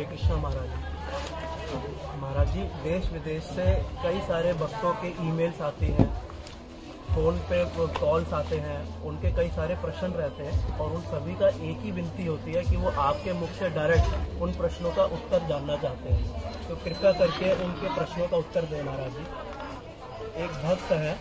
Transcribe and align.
हरे 0.00 0.08
कृष्णा 0.10 0.36
महाराज 0.36 0.68
जी। 1.70 2.20
महाराज 2.20 2.52
जी, 2.52 2.62
देश 2.82 3.08
विदेश 3.12 3.42
से 3.46 3.64
कई 4.02 4.20
सारे 4.28 4.52
भक्तों 4.60 4.92
के 5.02 5.08
ईमेल्स 5.22 5.60
आते 5.62 5.86
हैं, 5.88 6.06
फ़ोन 7.08 7.38
पे 7.50 7.58
कॉल्स 7.98 8.32
आते 8.32 8.56
हैं, 8.58 8.78
उनके 9.04 9.32
कई 9.36 9.48
सारे 9.56 9.74
प्रश्न 9.82 10.08
रहते 10.12 10.44
हैं 10.44 10.78
और 10.78 10.92
उन 10.92 11.02
सभी 11.04 11.34
का 11.40 11.48
एक 11.48 11.82
ही 11.82 11.90
विनती 11.92 12.26
होती 12.26 12.52
है 12.52 12.62
कि 12.64 12.76
वो 12.76 12.90
आपके 13.02 13.32
मुख 13.40 13.50
से 13.58 13.70
डायरेक्ट 13.76 14.40
उन 14.42 14.52
प्रश्नों 14.54 14.92
का 14.94 15.04
उत्तर 15.18 15.46
जानना 15.48 15.76
चाहते 15.82 16.12
हैं। 16.12 16.68
तो 16.68 16.76
कृपया 16.84 17.12
करके 17.20 17.52
उनके 17.64 17.94
प्रश्नों 17.94 18.28
का 18.28 18.36
उत्तर 18.38 18.70
दें 18.72 18.82
महाराज 18.82 19.12
जी। 19.12 19.24
एक 20.44 20.50
भक्त 20.64 20.92
है 20.94 21.14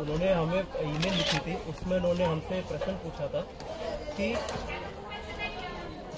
उन्होंने 0.00 0.32
हमें 0.32 0.60
ईमेल 0.82 1.14
लिखी 1.14 1.38
थी, 1.38 1.54
उसमें 1.70 1.96
उन्होंने 1.96 2.24
हमसे 2.24 2.60
प्रश्न 2.68 2.92
पूछा 3.00 3.26
था 3.28 3.46
कि 4.16 4.34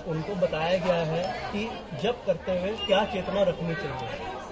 उनको 0.08 0.34
बताया 0.34 0.78
गया 0.78 1.02
है 1.04 1.52
कि 1.52 1.64
जब 2.02 2.24
करते 2.26 2.52
हुए 2.60 2.70
क्या 2.86 3.04
चेतना 3.04 3.42
रखनी 3.42 3.74
चाहिए। 3.74 4.08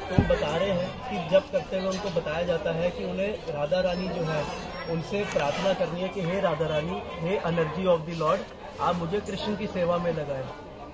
तो 0.09 0.23
बता 0.23 0.57
रहे 0.57 0.71
हैं 0.71 0.89
कि 1.11 1.31
जब 1.31 1.51
करते 1.51 1.79
हुए 1.79 1.89
उनको 1.89 2.11
बताया 2.21 2.43
जाता 2.43 2.73
है 2.73 2.91
कि 2.91 3.05
उन्हें 3.05 3.53
राधा 3.53 3.81
रानी 3.81 4.09
जो 4.09 4.23
है, 4.23 4.45
उनसे 4.91 5.25
प्रार्थना 5.25 5.73
करनी 5.73 6.01
है 6.01 6.09
कि 6.09 6.23
हे 6.23 6.41
राधा 6.41 6.67
रानी, 6.67 7.03
हे 7.19 7.37
एनर्जी 7.37 7.87
ऑफ़ 7.87 8.01
द 8.01 8.15
लॉर्ड 8.19 8.41
आप 8.81 8.97
मुझे 8.97 9.21
कृष्ण 9.21 9.57
की 9.57 9.67
सेवा 9.67 9.97
में 9.99 10.12
लगाएँ। 10.12 10.45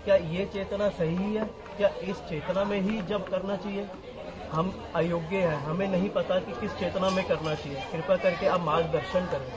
क्या 0.05 0.15
ये 0.15 0.45
चेतना 0.46 0.88
सही 0.88 1.34
है? 1.34 1.45
क्या 1.77 1.88
इस 1.88 2.16
चेतना 2.16 2.65
में 2.65 2.80
ही 2.80 3.02
जब 3.02 3.29
करना 3.29 3.56
चाहिए? 3.56 3.87
हम 4.52 4.90
अयोग्य 4.95 5.37
हैं, 5.37 5.56
हमें 5.56 5.88
नहीं 5.88 6.09
पता 6.10 6.38
कि 6.38 6.52
किस 6.60 6.73
चेतना 6.73 7.10
में 7.10 7.24
करना 7.29 7.54
चाहिए। 7.54 7.80
कृपा 7.93 8.16
करके 8.16 8.46
आप 8.46 8.60
मार्गदर्शन 8.60 9.27
करें। 9.27 9.48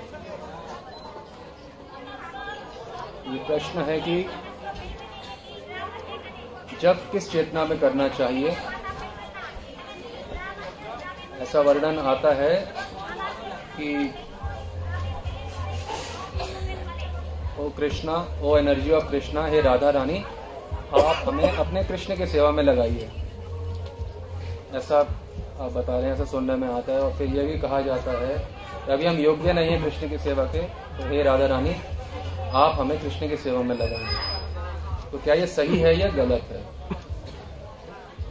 ये 3.33 3.43
प्रश्न 3.43 3.79
है 3.79 3.99
कि 3.99 4.29
जब 6.81 7.11
किस 7.11 7.31
चेतना 7.31 7.63
में 7.65 7.79
करना 7.79 8.07
चाहिए? 8.07 8.55
ऐसा 11.41 11.61
वर्णन 11.61 11.99
आता 11.99 12.33
है 12.33 12.55
कि 13.75 14.13
O 17.59 17.69
Krishna, 17.69 18.15
O 18.41 18.57
energy 18.57 18.91
of 18.91 19.09
Krishna, 19.11 19.45
हे 19.45 19.61
राधा 19.61 19.89
रानी, 19.89 20.17
आप 20.93 21.23
हमें 21.27 21.49
अपने 21.49 21.83
कृष्ण 21.83 22.15
की 22.17 22.27
सेवा 22.27 22.51
में 22.51 22.63
लगाइए। 22.63 23.09
ऐसा 24.73 24.99
आप 24.99 25.71
बता 25.73 25.97
रहे 25.97 26.05
हैं, 26.05 26.13
ऐसा 26.13 26.25
सुनने 26.25 26.55
में 26.55 26.67
आता 26.67 26.91
है 26.93 26.99
और 26.99 27.13
फिर 27.13 27.35
यह 27.35 27.51
भी 27.51 27.57
कहा 27.59 27.81
जाता 27.81 28.11
है 28.21 28.35
अभी 28.89 29.05
हम 29.05 29.17
योग्य 29.19 29.53
नहीं 29.53 29.69
है 29.69 29.81
कृष्ण 29.81 30.09
की 30.09 30.17
सेवा 30.17 30.43
के 30.45 30.61
तो 30.97 31.09
हे 31.09 31.23
राधा 31.23 31.45
रानी, 31.47 31.75
आप 32.53 32.79
हमें 32.79 32.99
कृष्ण 33.01 33.29
की 33.29 33.37
सेवा 33.37 33.61
में 33.61 33.75
लगाएँगे 33.75 34.29
तो 35.11 35.17
क्या 35.17 35.33
ये 35.33 35.47
सही 35.47 35.77
है 35.79 35.97
या 35.99 36.07
गलत 36.07 36.51
है? 36.51 36.80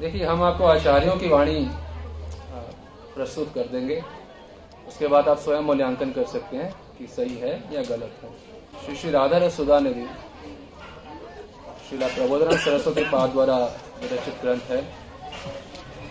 देखिए, 0.01 0.25
हम 0.25 0.43
आपको 0.43 0.65
आचार्यों 0.65 1.15
की 1.17 1.29
वाणी 1.29 1.59
प्रस्तुत 3.15 3.53
कर 3.55 3.67
देंगे। 3.73 4.01
उसके 4.89 5.07
बाद 5.07 5.29
आप 5.29 5.39
स्वयं 5.39 5.63
मूल्यांकन 5.63 6.11
कर 6.13 6.25
सकते 6.27 6.57
हैं 6.57 6.71
कि 6.99 7.07
सही 7.09 7.35
है 7.39 7.53
या 7.73 7.83
गलत 7.89 8.23
है। 8.23 8.31
श्री 8.85 8.95
श्री 8.97 9.11
राधा 9.11 9.39
रसुदा 9.39 9.79
निधि 9.81 10.07
श्रीला 11.89 12.09
प्रबोधन 12.09 12.57
सरस्वती 12.57 13.05
पाद 13.11 13.31
द्वारा 13.31 13.59
विरचित 14.01 14.41
ग्रंथ 14.43 14.71
है। 14.71 14.81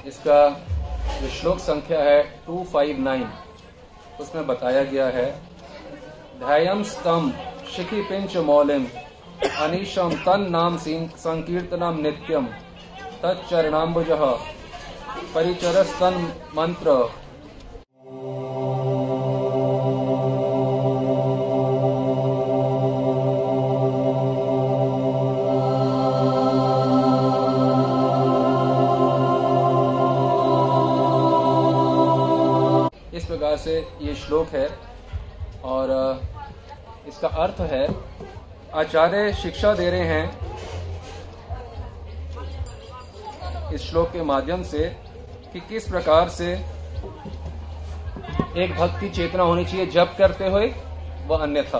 इसका 0.08 0.40
जो 1.22 1.28
श्लोक 1.40 1.60
संख्या 1.62 2.04
है 2.04 2.22
259 2.48 3.28
उसमें 4.22 4.46
बताया 4.48 4.84
गया 4.86 5.08
है 5.10 5.28
ध्यायम 6.40 6.84
स्तम 6.86 7.32
शिखी 7.76 8.02
पिंच 8.04 8.38
मौलिम 8.46 8.88
अनिशम 9.60 10.16
तन 10.26 10.48
नाम 10.52 10.78
संकीर्तनम 10.78 12.02
नित्यम 12.02 12.48
तच्चरणाम्बुज। 13.24 14.10
परिचरस्तन 15.34 16.16
मंत्र 16.56 16.92
इस 33.14 33.26
प्रकार 33.26 33.58
से 33.58 33.78
ये 34.02 34.14
श्लोक 34.16 34.48
है 34.54 34.68
और 35.66 35.92
इसका 37.08 37.28
अर्थ 37.44 37.60
है, 37.72 37.88
आचार्य 38.76 39.32
शिक्षा 39.34 39.74
दे 39.76 39.90
रहे 39.90 40.06
हैं 40.08 40.49
इस 43.74 43.90
श्लोक 43.90 44.12
के 44.12 44.22
माध्यम 44.24 44.64
से 44.64 44.84
कि 45.54 45.60
किस 45.60 45.88
प्रकार 45.90 46.30
से 46.30 46.52
एक 48.58 48.76
भक्त 48.78 49.00
की 49.00 49.10
चेतना 49.10 49.44
होनी 49.44 49.66
चाहिए 49.66 49.86
जब 49.88 50.16
करते 50.18 50.48
हुए 50.48 50.68
वह 51.28 51.44
अन्यथा। 51.44 51.80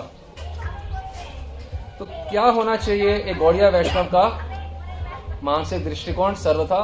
तो 1.98 2.04
क्या 2.04 2.44
होना 2.48 2.76
चाहिए 2.76 3.16
एक 3.20 3.38
गौड़िया 3.38 3.68
वैष्णव 3.68 4.04
का 4.14 4.24
मानसिक 5.42 5.84
दृष्टिकोण 5.84 6.34
सर्वथा? 6.34 6.82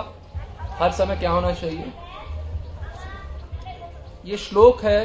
हर 0.79 0.93
समय 0.93 1.17
क्या 1.17 1.31
होना 1.31 1.53
चाहिए? 1.53 1.93
ये 4.25 4.37
श्लोक 4.37 4.83
है, 4.85 5.01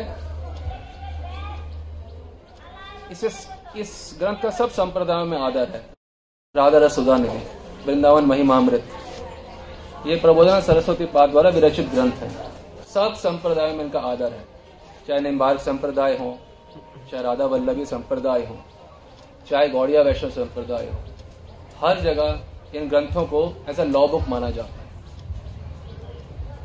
इसे 3.12 3.30
इस 3.80 4.16
ग्रंथ 4.20 4.42
का 4.44 4.50
सब 4.50 4.70
संप्रदायों 4.72 5.26
में 5.26 5.38
आदर 5.40 5.70
है। 5.70 5.84
राधा 6.56 6.78
रसुदा 6.78 7.18
निधि 7.18 7.44
वृंदावन 7.86 8.26
महिमामृत। 8.26 8.84
ये 10.08 10.16
प्रबोधन 10.16 10.62
सरस्वती 10.62 11.06
पाद 11.06 11.30
द्वारा 11.30 11.50
विरचित 11.50 11.90
ग्रंथ 11.90 12.12
है। 12.12 12.30
सब 12.94 13.14
संप्रदायों 13.16 13.74
में 13.74 13.84
इनका 13.86 14.00
आदर 14.00 14.32
है। 14.34 14.46
चाहे 15.08 15.20
निम्बार्क 15.20 15.60
संप्रदाय 15.60 16.18
हो, 16.18 16.38
चाहे 17.12 17.24
राधा 17.24 17.46
वल्लभी 17.46 17.86
संप्रदाय 17.86 18.46
हो, 18.46 18.56
चाहे 19.50 19.68
गौड़िया 19.68 20.02
वैष्णव 20.02 20.32
संप्रदाय 20.32 20.86
हो, 20.86 20.98
हर 21.80 22.00
जगह 22.00 22.42
इन 22.76 22.90
ग्रंथों 22.90 23.26
को 23.26 23.54
ऐसा 23.70 23.84
लॉ 23.84 24.08
बुक 24.08 24.28
माना 24.30 24.50
जाता 24.50 24.74
है। 24.74 24.90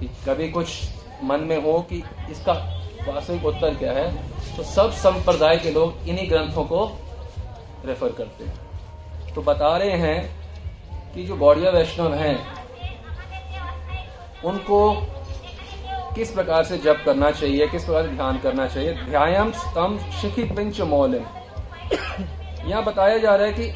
कि 0.00 0.06
कभी 0.26 0.48
कुछ 0.48 0.68
मन 1.24 1.40
में 1.40 1.62
हो 1.62 1.78
कि 1.80 2.02
इसका 2.30 2.52
वास्तविक 3.08 3.44
उत्तर 3.46 3.74
क्या 3.74 3.92
है 3.92 4.10
तो 4.56 4.62
सब 4.62 4.92
संप्रदाय 4.94 5.56
के 5.56 5.70
लोग 5.70 6.08
इन्हीं 6.08 6.30
ग्रंथों 6.30 6.64
को 6.64 6.84
रेफर 7.84 8.08
करते 8.08 8.44
हैं। 8.44 9.34
तो 9.34 9.42
बता 9.42 9.76
रहे 9.76 9.96
हैं 9.98 10.18
कि 11.14 11.22
जो 11.22 11.36
गौड़िया 11.36 11.70
वैष्णव 11.70 12.14
हैं 12.14 12.55
उनको 14.44 14.78
किस 16.14 16.30
प्रकार 16.30 16.64
से 16.64 16.78
जप 16.78 17.02
करना 17.06 17.30
चाहिए, 17.30 17.66
किस 17.68 17.84
प्रकार 17.84 18.02
से 18.02 18.08
ध्यान 18.08 18.38
करना 18.38 18.66
चाहिए? 18.66 18.92
ध्यायम 19.04 19.50
स्तम 19.52 19.98
शिखी 20.20 20.44
पिंच 20.54 20.80
मौलिम। 20.82 21.24
यहाँ 22.68 22.84
बताया 22.84 23.18
जा 23.18 23.34
रहा 23.34 23.46
है 23.46 23.52
कि 23.52 23.72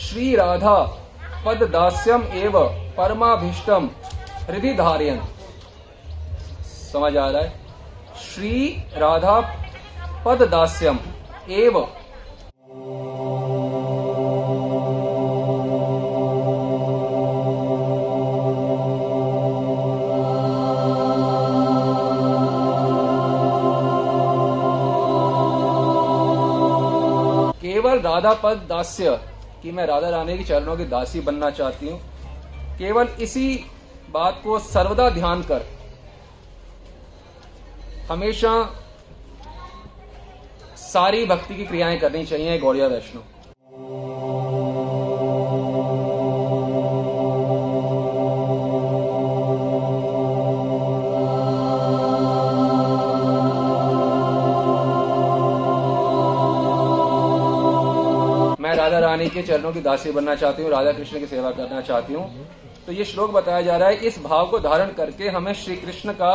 श्री 0.00 0.34
राधा 0.36 0.76
पद 1.46 1.62
दास्यम 1.72 2.22
एव 2.34 2.58
परमाभिष्टम 2.96 3.88
हृदय 4.48 4.74
धारियन। 4.74 5.20
समझ 6.92 7.16
आ 7.16 7.28
रहा 7.30 7.42
है? 7.42 7.52
श्री 8.16 8.70
राधा 8.96 9.40
पद 10.24 10.42
दास्यम 10.50 10.98
एव 11.50 11.78
केवल 27.98 28.04
राधा 28.04 28.32
पद 28.34 28.66
दास्य, 28.68 29.10
कि 29.62 29.70
मैं 29.72 29.86
राधा 29.86 30.08
रानी 30.08 30.36
के 30.38 30.44
चरणों 30.44 30.76
की 30.76 30.84
दासी 30.84 31.20
बनना 31.20 31.50
चाहती 31.50 31.88
हूँ, 31.88 31.98
केवल 32.78 33.08
इसी 33.20 33.64
बात 34.10 34.40
को 34.44 34.58
सर्वदा 34.58 35.08
ध्यान 35.10 35.42
कर। 35.42 35.64
हमेशा 38.10 38.52
सारी 40.78 41.24
भक्ति 41.26 41.54
की 41.54 41.64
क्रियाएँ 41.64 41.98
करनी 41.98 42.24
चाहिए 42.24 42.58
गौड़िया 42.58 42.86
वैष्णव 42.86 43.22
रानी 59.18 59.30
के 59.30 59.42
चरणों 59.42 59.72
की 59.72 59.80
दासी 59.80 60.10
बनना 60.10 60.34
चाहती 60.34 60.62
हूँ, 60.62 60.70
राधा 60.70 60.92
कृष्ण 60.92 61.18
की 61.18 61.26
सेवा 61.26 61.50
करना 61.50 61.80
चाहती 61.80 62.14
हूँ। 62.14 62.46
तो 62.86 62.92
ये 62.92 63.04
श्लोक 63.04 63.30
बताया 63.30 63.62
जा 63.62 63.76
रहा 63.76 63.88
है, 63.88 63.94
इस 63.96 64.18
भाव 64.22 64.46
को 64.46 64.58
धारण 64.58 64.92
करके 64.92 65.28
हमें 65.28 65.52
श्री 65.54 65.76
कृष्ण 65.76 66.12
का 66.12 66.34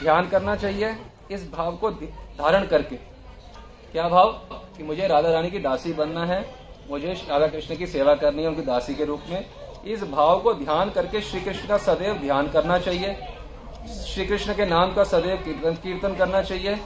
ध्यान 0.00 0.28
करना 0.28 0.56
चाहिए। 0.56 0.94
इस 1.30 1.50
भाव 1.52 1.76
को 1.76 1.90
धारण 1.90 2.66
करके। 2.66 2.96
क्या 3.92 4.08
भाव? 4.08 4.30
कि 4.76 4.82
मुझे 4.82 5.06
राधा 5.06 5.30
रानी 5.30 5.50
की 5.50 5.58
दासी 5.58 5.92
बनना 5.92 6.24
है, 6.24 6.44
मुझे 6.90 7.12
राधा 7.28 7.46
कृष्ण 7.46 7.76
की 7.76 7.86
सेवा 7.86 8.14
करनी 8.14 8.42
है 8.42 8.48
उनकी 8.48 8.62
दासी 8.62 8.94
के 8.94 9.04
रूप 9.04 9.22
में। 9.30 9.46
इस 9.86 10.02
भाव 10.02 10.40
को 10.40 10.54
ध्यान 10.54 10.90
करके 10.90 11.20
श्री 11.20 11.40
कृष्ण 11.40 11.68
का 11.68 11.78
सदैव 11.78 12.18
ध्यान 12.18 12.48
करना 12.48 12.78
चाहिए। 12.78 13.16
श्री 14.04 14.26
कृष्ण 14.26 14.54
के 14.54 14.66
नाम 14.66 14.92
का 14.94 15.04
सदैव 15.04 15.36
कीर्तन 15.36 15.74
कीर्तन 15.82 16.14
करना 16.14 16.42
चाहिए। 16.42 16.78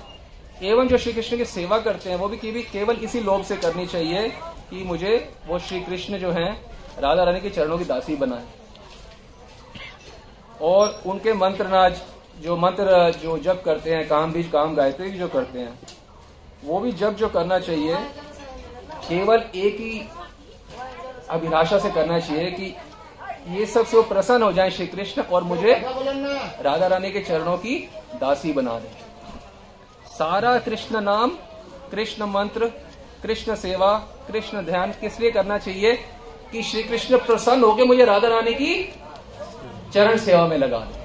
एवं 0.62 0.88
जो 0.88 0.98
श्री 0.98 1.12
कृष्ण 1.12 1.36
की 1.36 1.44
सेवा 1.46 1.78
करते 1.78 2.10
हैं, 2.10 2.16
वो 2.16 2.28
भी 2.28 2.62
केवल 2.62 2.96
इसी 2.96 3.20
लोभ 3.20 3.44
से 3.44 3.56
करनी 3.56 3.86
चाहिए 3.86 4.32
कि 4.70 4.84
मुझे 4.84 5.32
वो 5.46 5.58
श्री 5.58 5.80
कृष्ण 5.80 6.18
जो 6.18 6.30
हैं, 6.30 6.50
राधा 6.98 7.24
रानी 7.24 7.40
के 7.40 7.50
चरणों 7.50 7.78
की 7.78 7.84
दासी 7.84 8.16
बनाए। 8.16 8.44
और 10.60 11.02
उनके 11.06 11.32
मंत्र 11.32 11.66
नाज, 11.66 12.00
जो 12.40 12.56
मंत्र, 12.56 13.10
जो 13.12 13.38
जब 13.38 13.62
करते 13.62 13.94
हैं, 13.94 14.08
काम 14.08 14.32
बीज, 14.32 14.48
काम 14.48 14.74
गायत्री 14.74 15.10
जो 15.10 15.28
करते 15.28 15.58
हैं, 15.58 15.78
वो 16.64 16.80
भी 16.80 16.92
जब 16.92 17.16
जो 17.16 17.28
करना 17.28 17.58
चाहिए, 17.58 17.96
केवल 19.08 19.44
एक 19.54 19.80
ही 19.80 20.08
अभिलाषा 21.30 21.78
से 21.78 21.90
करना 21.90 22.18
चाहिए 22.20 22.50
कि 22.50 22.74
ये 23.48 23.66
सबसे 23.66 24.02
प्रसन्न 24.02 24.42
हो 24.42 24.52
जाए 24.52 24.70
श्री 24.70 24.86
कृष्ण 24.86 25.22
और 25.22 25.42
मुझे 25.42 25.74
राधा 26.60 26.86
रानी 26.86 27.10
के 27.10 27.20
चरणों 27.20 27.56
की 27.56 27.76
दासी 28.14 28.52
बना 28.52 28.78
दे। 28.78 28.88
सारा 30.08 30.58
कृष्ण 30.58 31.00
नाम, 31.00 31.30
कृष्ण 31.90 32.24
मंत्र 32.24 32.70
कृष्ण 33.22 33.54
सेवा, 33.54 33.92
कृष्ण 34.28 34.60
ध्यान 34.66 34.92
किस 35.00 35.18
लिए 35.20 35.30
करना 35.30 35.58
चाहिए 35.58 35.92
कि 36.52 36.62
श्री 36.62 36.82
कृष्ण 36.82 37.18
प्रसन्न 37.18 37.64
होकर 37.64 37.84
मुझे 37.84 38.04
राधा 38.04 38.28
रानी 38.28 38.54
की 38.54 38.72
चरण 39.94 40.18
सेवा 40.18 40.46
में 40.46 40.56
लगा 40.58 40.78
दे। 40.78 40.98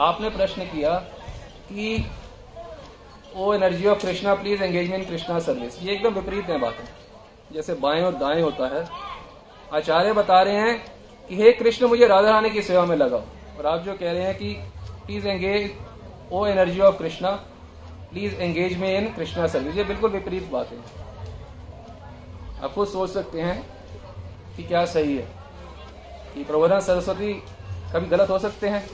आपने 0.00 0.28
प्रश्न 0.30 0.64
किया 0.64 0.94
कि 1.68 1.96
O 3.36 3.52
energy 3.54 3.86
of 3.86 4.02
Krishna 4.02 4.34
please 4.34 4.62
engagement 4.62 5.08
Krishna 5.08 5.38
service 5.38 5.82
ये 5.82 5.92
एकदम 5.92 6.14
विपरीत 6.14 6.44
है 6.44 6.58
बातें। 6.58 6.84
जैसे 7.52 7.74
बाएँ 7.74 8.02
और 8.02 8.14
दाएँ 8.14 8.42
होता 8.42 8.66
है। 8.76 8.88
आचार्य 9.72 10.12
बता 10.12 10.42
रहे 10.42 10.54
हैं 10.54 10.84
कि 11.28 11.36
हे 11.36 11.52
कृष्ण, 11.52 11.86
मुझे 11.86 12.06
राधा 12.06 12.30
रानी 12.30 12.50
की 12.50 12.62
सेवा 12.62 12.84
में 12.84 12.96
लगाओ। 12.96 13.22
और 13.58 13.66
आप 13.66 13.80
जो 13.80 13.94
कह 13.94 14.12
रहे 14.12 14.22
हैं 14.22 14.34
कि 14.38 14.54
please 15.06 15.28
engage 15.28 15.74
O 16.32 16.46
energy 16.46 16.80
of 16.80 16.98
Krishna 16.98 17.30
please 18.10 18.34
engage 18.34 18.76
me 18.76 18.98
in 18.98 19.12
Krishna 19.14 19.46
service 19.46 19.76
ये 19.76 19.84
बिल्कुल 19.84 20.10
विपरीत 20.10 20.50
बात 20.50 20.70
है। 20.72 20.78
आप 22.64 22.72
खुद 22.74 22.88
सोच 22.88 23.10
सकते 23.10 23.40
हैं 23.40 23.62
कि 24.56 24.62
क्या 24.62 24.84
सही 24.84 25.16
है। 25.16 25.28
कि 26.34 26.44
प्रबोधन 26.44 26.80
सरस्वती 26.80 27.32
कभी 27.94 28.06
गलत 28.06 28.30
हो 28.30 28.38
सकते 28.38 28.68
हैं? 28.68 28.88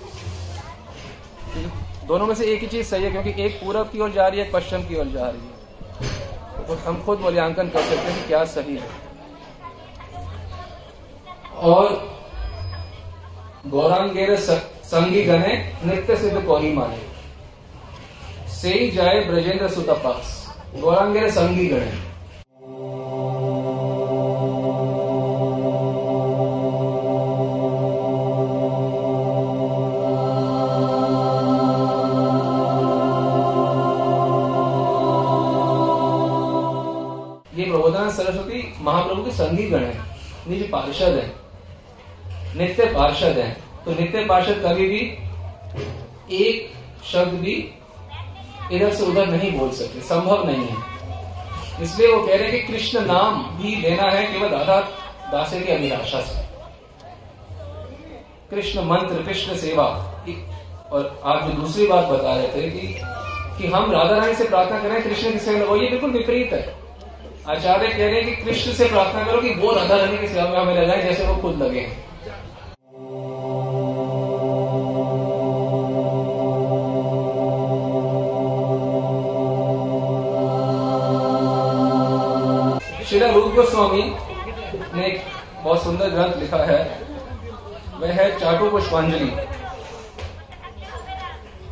दोनों 2.07 2.27
में 2.27 2.35
से 2.35 2.45
एक 2.45 2.61
ही 2.61 2.67
चीज़ 2.67 2.87
सही 2.87 3.05
है, 3.05 3.11
क्योंकि 3.11 3.43
एक 3.43 3.55
पूरब 3.55 3.89
की 3.91 4.01
ओर 4.01 4.11
जा 4.11 4.27
रही 4.29 4.41
है, 4.41 4.47
एक 4.47 4.53
पश्चिम 4.53 4.83
की 4.83 4.99
ओर 5.01 5.07
जा 5.07 5.29
रही 5.29 5.41
है। 5.41 6.67
तो 6.67 6.75
हम 6.75 7.03
खुद 7.03 7.21
मूल्यांकन 7.21 7.69
कर 7.69 7.81
सकते 7.81 8.11
हैं 8.11 8.23
कि 8.23 8.29
क्या 8.29 8.45
सही 8.45 8.77
है। 8.77 8.89
और 11.57 12.17
गौरांगेर 13.67 14.37
संगी 14.37 15.23
गणे 15.25 15.73
नृत्य 15.85 16.17
सिद्ध 16.17 16.45
कोही 16.47 16.73
माने। 16.73 16.99
से 18.51 18.91
जाए 18.91 19.21
ब्रजेंद्र 19.25 19.69
सुतपास। 19.69 20.57
गौरांगेर 20.77 21.31
संगी 21.31 21.67
गणे। 21.67 22.06
सरस्वती 38.37 38.85
महाप्रभु 38.85 39.23
के 39.25 39.31
संगी 39.33 39.69
गण 39.69 39.81
है 39.81 40.05
निज 40.49 40.71
पार्षद 40.71 41.15
है, 41.15 41.27
नित्य 42.57 42.85
पार्षद 42.95 43.39
है 43.39 43.51
तो 43.85 43.93
नित्य 43.93 44.25
पार्षद 44.27 44.63
कभी 44.65 44.89
भी 44.89 45.01
एक 46.37 46.73
शब्द 47.13 47.35
भी 47.41 47.55
इधर 48.73 48.93
से 48.95 49.05
उधर 49.07 49.27
नहीं 49.27 49.51
बोल 49.59 49.71
सकते, 49.71 50.01
संभव 50.03 50.47
नहीं 50.47 50.67
है। 50.67 51.83
इसलिए 51.83 52.13
वो 52.13 52.23
कह 52.23 52.35
रहे 52.35 52.43
हैं 52.43 52.53
कि 52.53 52.73
कृष्ण 52.73 53.01
नाम 53.07 53.43
भी 53.57 53.75
लेना 53.77 54.11
है 54.11 54.27
केवल 54.33 54.49
राधा 54.49 54.81
दासे 55.33 55.61
की 55.61 55.73
अभिलाषा 55.73 56.21
से। 56.23 56.45
कृष्ण 58.51 58.85
मंत्र, 58.87 59.23
कृष्ण 59.23 59.57
सेवा 59.57 59.85
और 60.93 61.21
आप 61.25 61.45
जो 61.45 61.53
दूसरी 61.53 61.87
बात 61.87 62.09
बता 62.09 62.35
रहे 62.37 62.49
थे 62.49 62.71
कि 62.71 62.87
कि 63.59 63.69
हम 63.69 63.93
राधा 63.93 64.17
रानी 64.17 64.35
से 64.35 64.45
प्रार्थना 64.45 64.79
करें, 64.79 65.03
कृष्ण 65.03 65.31
की 65.33 65.39
सेवा 65.41 65.77
ये 65.77 65.89
बिल्कुल 65.91 66.11
विपरीत 66.13 66.53
है। 66.53 66.86
आचार्य 67.49 67.89
कह 67.89 67.97
रहे 67.97 68.21
हैं 68.21 68.25
कि 68.27 68.45
कृष्ण 68.45 68.73
से 68.73 68.85
प्रार्थना 68.89 69.23
करो 69.25 69.41
कि 69.41 69.51
वो 69.55 69.71
राधा 69.75 69.97
रानी 69.97 70.19
की 70.19 70.29
सेवा 70.29 70.63
में 70.65 70.75
लगाए 70.75 71.03
जैसे 71.03 71.27
वो 71.27 71.35
खुद 71.43 71.63
लगे 71.63 71.83
श्री 83.09 83.19
रूप 83.33 83.55
गोस्वामी 83.55 84.03
ने 84.95 85.07
एक 85.07 85.21
बहुत 85.65 85.83
सुंदर 85.83 86.09
ग्रंथ 86.09 86.37
लिखा 86.37 86.63
है, 86.65 86.79
वह 88.01 88.13
है 88.13 88.27
चाटू 88.39 88.71
पुष्पांजलि। 88.71 89.31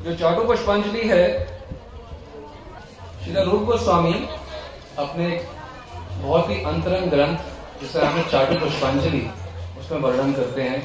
जो 0.05 0.15
चाटू 0.15 0.45
पुष्पांजलि 0.45 1.09
है 1.09 1.27
श्री 3.25 3.45
रूप 3.45 3.63
गोस्वामी 3.63 4.15
अपने 4.99 5.29
बहुत 6.23 6.51
ही 6.51 6.55
अंतरंग 6.65 7.11
ग्रंथ, 7.11 7.39
जिसे 7.81 8.05
हमें 8.05 8.29
चाटू 8.29 8.55
पुष्पांजलि, 8.55 9.27
उसमें 9.81 9.99
वर्णन 10.01 10.33
करते 10.33 10.63
हैं। 10.63 10.83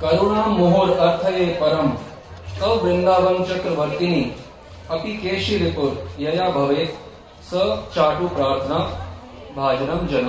करुणा 0.00 0.44
मोहर 0.46 0.90
अर्थ 0.98 1.24
ये 1.30 1.46
परम 1.60 1.88
तव 2.60 2.74
वृंदावन 2.84 3.44
चक्रवर्तिनी, 3.44 4.22
अपि 4.90 5.16
केशी 5.16 5.56
रिपुर, 5.56 6.08
यया 6.18 6.48
भवे 6.50 6.84
स 7.42 7.66
चाटु 7.94 8.28
प्रार्थना, 8.28 8.78
भाजनम 9.56 10.06
जन। 10.06 10.28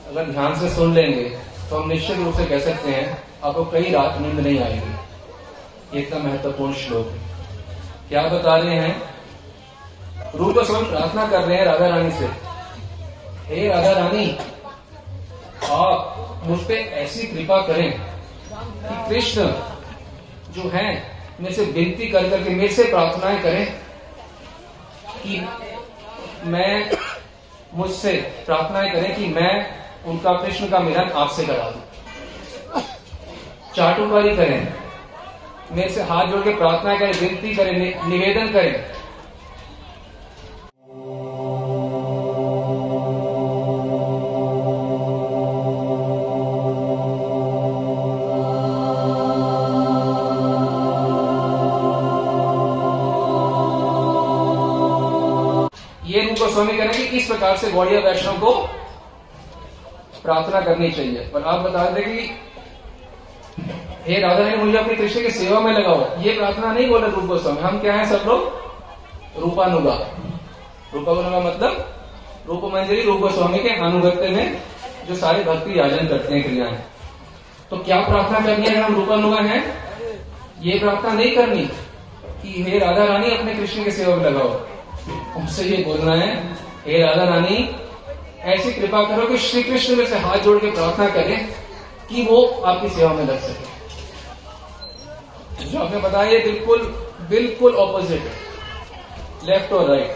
अगर 0.07 0.23
ध्यान 0.31 0.59
से 0.59 0.69
सुन 0.69 0.93
लेंगे 0.93 1.23
तो 1.69 1.81
हम 1.81 1.89
निश्चित 1.89 2.17
रूप 2.17 2.35
से 2.35 2.45
कह 2.45 2.59
सकते 2.59 2.91
हैं 2.91 3.23
आपको 3.43 3.65
कई 3.65 3.91
रात 3.91 4.17
नींद 4.21 4.39
नहीं 4.39 4.59
आएगी। 4.59 6.00
इतना 6.00 6.19
महत्वपूर्ण 6.19 6.73
श्लोक 6.73 7.07
क्या 8.09 8.23
बता 8.23 8.55
रहे 8.55 8.75
हैं? 8.75 9.01
रूप 10.35 10.59
स्वयं 10.59 10.85
प्रार्थना 10.85 11.27
कर 11.27 11.41
रहे 11.41 11.57
हैं 11.57 11.65
राधा 11.65 11.88
रानी 11.88 12.11
से। 12.11 12.25
हे 13.45 13.67
राधा 13.67 13.91
रानी, 13.91 14.38
आप 15.71 16.41
मुझ 16.43 16.59
पर 16.59 16.73
ऐसी 16.73 17.27
कृपा 17.27 17.61
करें 17.61 17.91
कि 17.91 19.09
कृष्ण 19.09 19.45
जो 20.53 20.69
है 20.69 21.11
मेरे 21.41 21.55
से 21.55 21.63
विनती 21.63 22.07
कर 22.07 22.29
करके 22.29 22.50
मेरे 22.50 22.73
से 22.73 22.83
प्रार्थनाएँ 22.83 23.41
करें 23.43 23.65
कि 25.23 25.47
मैं 26.43 26.91
मुझसे 27.74 28.13
प्रार्थनाएँ 28.46 28.92
करें 28.92 29.16
कि 29.16 29.25
मैं 29.28 29.82
उनका, 30.06 30.34
कृष्ण 30.34 30.70
का 30.70 30.80
मिलन 30.80 31.10
आपसे 31.10 31.46
करा 31.46 31.70
दू। 31.70 31.80
चाटुकारी 33.75 34.36
करें। 34.36 34.74
मेरे 35.72 35.90
से 35.90 36.04
हाथ 36.04 36.25
जोड़ 36.25 36.42
के 36.42 36.56
प्रार्थना 36.56 36.98
करें, 36.98 37.13
विनती 37.13 37.56
करें 37.56 38.10
निवेदन 38.10 38.51
करें। 38.51 38.90
गोस्वामी 56.51 56.77
कह 56.77 56.84
रहे 56.84 57.00
हैं 57.00 57.10
कि 57.12 57.17
इस 57.17 57.27
प्रकार 57.27 57.58
से 57.58 57.72
गौड़िया 57.72 58.00
वैष्णव 58.00 58.39
को 58.39 58.51
प्रार्थना 60.24 60.62
करनी 60.62 60.91
चाहिए। 60.91 61.29
और 61.36 61.43
आप 61.43 61.60
बता 61.60 61.84
दें 61.89 62.03
कि 62.03 62.39
हे 64.08 64.20
राधा 64.20 64.43
ने 64.43 64.55
मुझे 64.55 64.77
अपनी 64.77 64.96
कृष्ण 64.96 65.22
की 65.22 65.29
सेवा 65.29 65.60
में 65.60 65.72
लगाओ। 65.74 66.22
ये 66.22 66.34
प्रार्थना 66.34 66.72
नहीं 66.74 66.88
बोल 66.89 67.05
रूप 67.05 67.25
गोस्वामी 67.25 67.62
हम 67.62 67.79
क्या 67.79 67.93
है 67.93 68.05
सब 68.05 68.27
लोग? 68.27 69.39
रूपानुगा। 69.39 69.93
रूपानुगा 70.93 71.39
मतलब 71.39 71.96
रूप 72.48 72.63
मंजरी 72.74 73.01
रूप 73.01 73.31
स्वामी 73.31 73.60
के 73.60 73.70
अनुगत्य 73.70 74.29
में 74.29 74.62
जो 75.08 75.15
सारे 75.15 75.43
भक्ति 75.43 75.79
याजन 75.79 76.08
करते 76.08 76.34
हैं, 76.34 76.43
क्रियाएँ। 76.43 76.84
तो 77.70 77.77
क्या 77.77 78.00
प्रार्थना 78.01 78.39
करनी 78.39 78.67
है? 78.67 78.81
हम 78.81 78.96
रूपानुगा 78.96 79.41
हैं। 79.41 79.62
ये 80.62 80.79
प्रार्थना 80.79 81.13
नहीं 81.13 81.36
करनी 81.36 81.65
कि 82.41 82.63
हे 82.63 82.79
राधा 82.79 83.03
रानी, 83.03 83.36
अपने 83.38 83.53
कृष्ण 83.53 83.84
की 83.84 83.91
सेवा 83.91 84.15
में 84.15 84.25
लगाओ। 84.25 84.60
उनसे 85.38 85.63
ये 85.65 85.77
बोलना 85.83 86.13
है, 86.15 86.29
हे 86.85 87.01
राधा 87.03 87.23
रानी, 87.25 87.57
ऐसी 88.45 88.71
कृपा 88.73 89.03
करो 89.05 89.27
कि 89.27 89.38
श्री 89.39 89.63
कृष्ण 89.63 89.95
में 89.95 90.05
से 90.05 90.17
हाथ 90.19 90.38
जोड़ 90.38 90.57
के 90.59 90.71
प्रार्थना 90.71 91.07
करें 91.09 91.38
कि 92.09 92.23
वो 92.25 92.45
आपकी 92.65 92.89
सेवा 92.89 93.11
में 93.13 93.25
लग 93.25 93.39
सके। 93.39 93.65
जो 95.65 95.79
आपने 95.79 96.00
बताया 96.00 96.39
बिल्कुल 96.45 96.79
बिल्कुल 97.29 97.75
ऑपोजिट 97.75 98.21
है। 98.21 98.33
लेफ़्ट 99.43 99.73
और 99.73 99.89
राइट 99.89 100.11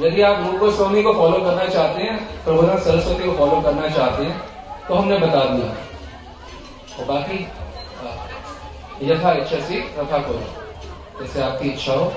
यदि 0.00 0.22
आप 0.22 0.36
रूप 0.40 0.54
गोस्वामी 0.60 1.02
को 1.02 1.12
फॉलो 1.14 1.38
करना 1.38 1.64
चाहते 1.66 2.02
हैं 2.02 2.44
प्रबोधन 2.44 2.78
सरस्वती 2.80 3.24
को 3.24 3.32
फॉलो 3.38 3.60
करना 3.60 3.88
चाहते 3.88 4.24
हैं 4.24 4.36
तो 4.88 4.94
हमने 4.94 5.18
बता 5.18 5.44
दिया। 5.44 5.68
और 6.98 7.04
बाकी 7.04 7.38
यथा 9.02 9.32
इच्छा 9.32 9.58
से 9.58 9.80
तथा 9.92 10.18
करो, 10.18 10.42
जैसे 11.20 11.42
आपकी 11.42 11.68
इच्छा 11.68 11.92
हो। 11.92 12.12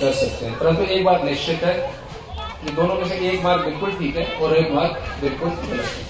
कर 0.00 0.12
सकते 0.12 0.46
हैं। 0.46 0.58
परंतु 0.58 0.82
एक 0.84 1.04
बात 1.04 1.24
निश्चित 1.24 1.64
है 1.64 1.74
कि 2.64 2.72
दोनों 2.72 2.94
में 2.94 3.08
से 3.08 3.18
एक 3.30 3.42
बात 3.44 3.60
बिल्कुल 3.60 3.92
ठीक 3.92 4.16
है 4.16 4.24
और 4.36 4.56
एक 4.56 4.74
बात 4.74 5.02
बिल्कुल 5.20 5.48
गलत 5.48 5.84
है। 5.86 6.08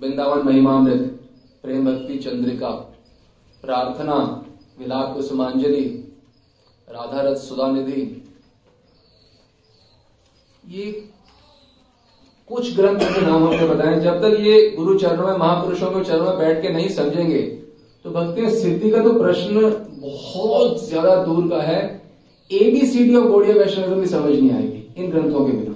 वृंदावन 0.00 0.46
महिमामृत 0.46 1.00
प्रेम 1.64 1.84
भक्ति 1.86 2.18
चंद्रिका, 2.18 2.68
प्रार्थना, 3.64 4.14
विलाप 4.78 5.14
कुसुमांजलि 5.14 5.84
राधारथ 6.88 7.36
सुधानिधि, 7.36 8.02
ये 10.64 10.90
कुछ 12.50 12.74
ग्रंथ 12.76 13.00
के 13.04 13.20
नाम 13.20 13.46
हमने 13.46 13.66
बताए। 13.68 14.00
जब 14.00 14.20
तक 14.22 14.36
ये 14.40 14.68
गुरु 14.70 14.98
चरणों 14.98 15.26
में, 15.26 15.36
महापुरुषों 15.36 15.90
के 15.90 16.04
चरणों 16.04 16.24
में 16.24 16.38
बैठ 16.38 16.60
के 16.62 16.68
नहीं 16.68 16.88
समझेंगे 16.88 17.40
तो 18.04 18.10
भक्ति 18.10 18.50
सिद्धि 18.50 18.90
का 18.90 19.02
तो 19.02 19.12
प्रश्न 19.14 19.60
बहुत 20.00 20.84
ज़्यादा 20.88 21.14
दूर 21.24 21.48
का 21.50 21.62
है। 21.62 21.80
एबीसीडी 22.50 23.14
ऑफ़ 23.16 23.24
गौड़िया 23.24 23.54
वैष्णव 23.56 23.94
भी 23.94 24.06
समझ 24.08 24.32
नहीं 24.32 24.50
आएगी 24.50 25.02
इन 25.02 25.10
ग्रंथों 25.10 25.44
के 25.46 25.52
बिना। 25.52 25.74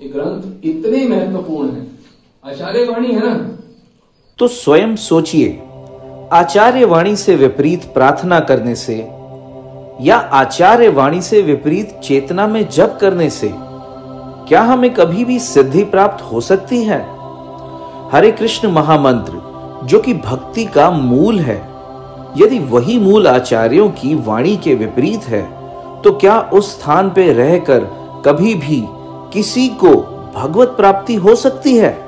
ये 0.00 0.08
ग्रंथ 0.08 0.64
इतने 0.66 1.06
महत्वपूर्ण 1.08 1.70
है। 1.70 1.86
आचार्य 2.44 2.84
वाणी 2.84 3.08
है 3.08 3.20
ना? 3.20 3.34
तो 4.38 4.48
स्वयं 4.50 4.94
सोचिए, 4.98 5.48
आचार्य 6.32 6.84
वाणी 6.86 7.16
से 7.16 7.36
विपरीत 7.36 7.84
प्रार्थना 7.94 8.40
करने 8.42 8.74
से 8.76 8.96
या 10.00 10.16
आचार्य 10.34 10.88
वाणी 10.90 11.20
से 11.22 11.42
विपरीत 11.42 11.98
चेतना 12.04 12.46
में 12.46 12.68
जप 12.68 12.98
करने 13.00 13.28
से 13.30 13.50
क्या 14.48 14.62
हमें 14.64 14.92
कभी 14.94 15.24
भी 15.24 15.38
सिद्धि 15.40 15.84
प्राप्त 15.86 16.22
हो 16.24 16.40
सकती 16.42 16.82
है? 16.84 17.00
हरे 18.12 18.30
कृष्ण 18.32 18.68
महामंत्र 18.70 19.41
जो 19.86 20.00
कि 20.00 20.14
भक्ति 20.16 20.64
का 20.66 20.90
मूल 20.90 21.38
है 21.40 21.56
यदि 22.36 22.58
वही 22.68 22.98
मूल 22.98 23.28
आचार्यों 23.28 23.88
की 23.92 24.14
वाणी 24.26 24.56
के 24.56 24.74
विपरीत 24.74 25.24
है 25.24 25.42
तो 26.02 26.12
क्या 26.18 26.38
उस 26.52 26.72
स्थान 26.72 27.10
पे 27.10 27.32
रहकर 27.32 27.84
कभी 28.26 28.54
भी 28.56 28.82
किसी 29.32 29.68
को 29.82 29.94
भगवत 30.34 30.74
प्राप्ति 30.76 31.14
हो 31.16 31.34
सकती 31.36 31.76
है 31.76 32.00